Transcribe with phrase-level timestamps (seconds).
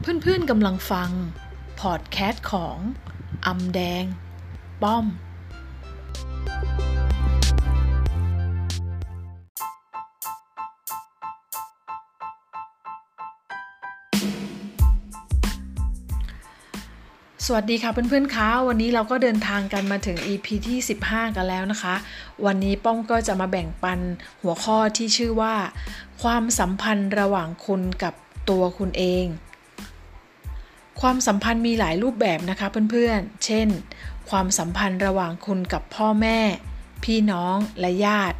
[0.00, 1.10] เพื่อนๆกำลังฟัง
[1.80, 2.76] พอดแคสต์ของ
[3.46, 4.04] อำแดง
[4.82, 5.06] ป้อม
[17.46, 21.94] สวัสดีค่ะเพื่อนๆคะวันนี้เราก็เดินทางกันมาถึง EP ที่ 15 กันแล้วนะคะ
[22.44, 24.00] วันนี้ป้อมก็จะมาแบ่งปัน
[24.42, 25.54] หัวข้อที่ชื่อว่า
[26.22, 28.14] ความสัมพันธ์ระหว่างคุณกับ
[28.50, 29.26] ตัวคุณเอง
[31.00, 33.68] ความสัมพันธ์มีหลายรูปแบบนะคะเพื่อนๆ เช่น
[34.30, 36.38] ความสัมพันธ์ระหว่างคุณกับพ่อแม่
[37.04, 38.38] พี่น้องและญาติ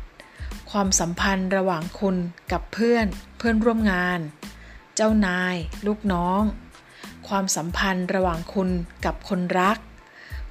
[0.70, 2.16] ความสัมพันธ์ระหว่างคุณ
[2.52, 3.06] กับเพื่อน
[3.38, 4.20] เพื่อนร่วมงาน
[4.94, 5.56] เจ้านาย
[5.86, 6.42] ลูกน้อง
[7.28, 8.70] ความสัมพันธ์ระหว่างคุณ
[9.04, 9.78] กับคนรัก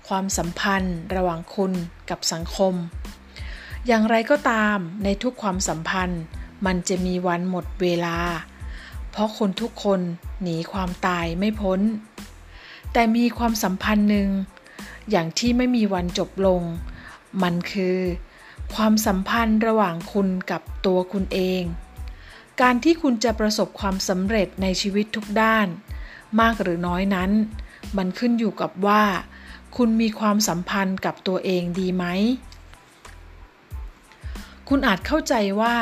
[0.07, 1.71] ความสัมพันธ์ระหว่างคุณ
[2.09, 2.73] กับสังคม
[3.87, 6.21] อย่างไรก็ตามในทุกความสัมพันธ์
[6.65, 8.17] มันจะมีวันหมดเวลา
[9.17, 10.01] เพราะคนทุกคน
[10.41, 11.79] หนีความตายไม่พ้น
[12.93, 14.29] แต่มีความสัมพันธ์หนึ่ง
[15.09, 16.61] อย่างที่ไม่มีวันจบลง
[17.43, 17.97] มันคือ
[18.75, 21.63] ความสัมพันธ์ระหว่างคุณกับตัวคุณเอง
[22.61, 25.67] การที่คุณจะประสบความสำเร็จในชีวิตทุกด้าน
[26.39, 27.31] มากหรือน้อยนั้น
[27.97, 29.03] มันขึ้นอยู่กับว่า
[29.77, 32.05] คุณมีความสัมพันธ์กับตัวเองดีไหม
[34.69, 35.75] คุณอาจเข้าใจว่า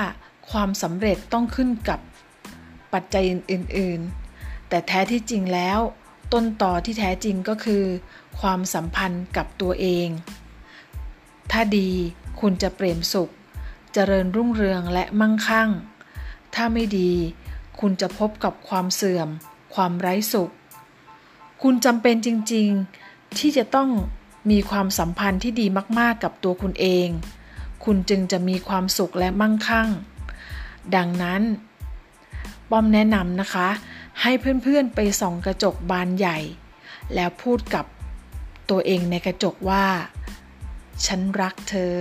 [0.51, 1.99] ความสำเร็จต้องขึ้นกับ
[2.93, 4.01] ปัจจัยอื่น
[4.35, 5.79] ๆ แต่แท้ที่จริงแล้ว
[6.33, 7.83] ต้นต่อที่แท้จริงก็คือ
[8.39, 10.07] ความสัมพันธ์กับตัวเอง
[11.51, 11.89] ถ้าดี
[12.41, 13.31] คุณจะเปรมสุข
[13.93, 15.69] เจริญรุ่งเรืองและมั่งคั่ง
[16.55, 17.11] ถ้าไม่ดี
[17.79, 19.29] คุณจะพบกับความเสื่อม
[19.75, 20.51] ความไร้สุข
[21.61, 22.69] คุณจำเป็นจริง
[23.03, 23.89] ๆ ที่จะต้อง
[24.51, 25.65] มีความสัมพันธ์ที่ดี
[25.99, 27.07] มาก ๆ กับตัวคุณเอง
[27.85, 29.89] คุณจึงจะมีความสุขและมั่งคั่ง
[30.95, 31.41] ดังนั้น
[32.69, 33.67] ป้อมแนะนำนะคะ
[34.21, 34.31] ให้
[34.63, 36.37] เพื่อนๆไปส่องกระจกบานใหญ่
[37.15, 37.85] แล้วพูดกับ
[38.69, 39.85] ตัวเองในกระจกว่า
[41.05, 41.95] ฉันรักเธอ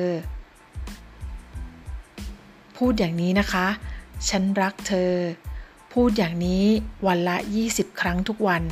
[2.76, 3.66] พูดอย่างนี้นะคะ
[4.28, 5.12] ฉันรักเธอ
[5.92, 6.64] พูดอย่างนี้
[7.06, 7.36] วันละ
[7.68, 8.62] 20 ครั้งทุกวัน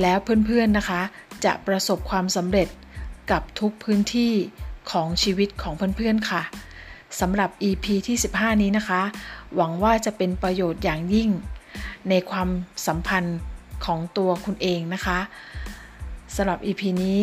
[0.00, 1.02] แล้วเพื่อนๆนะคะ
[1.44, 2.68] จะประสบความสำเร็จ
[3.30, 4.32] กับทุกพื้นที่
[4.90, 6.42] ของชีวิตของเพื่อนๆค่ะ
[7.20, 9.02] สำหรับ EP ที่ 15 นี้นะคะ
[9.54, 11.30] หวังว่าจะเป็นประโยชน์อย่างยิ่ง
[12.08, 12.48] ในความ
[12.86, 13.38] สัมพันธ์
[13.84, 15.18] ของตัวคุณเองนะคะ
[16.36, 17.22] สำหรับ EP นี้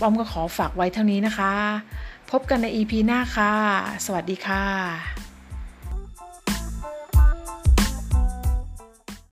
[0.00, 1.52] ป้อมก็ขอฝากไว้เท่านี้นะคะ
[2.30, 3.52] พบกันใน EP หน้าค่ะ
[4.04, 5.29] สวัสดีค่ะ